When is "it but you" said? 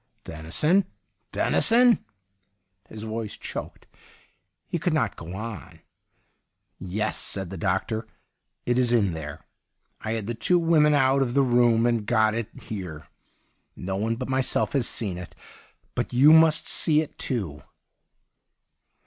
15.19-16.33